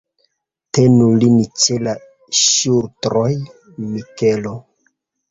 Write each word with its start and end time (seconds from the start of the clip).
Tenu 0.75 1.09
lin 1.23 1.35
ĉe 1.63 1.75
la 1.87 1.93
ŝultroj, 2.37 3.25
Mikelo. 3.91 4.55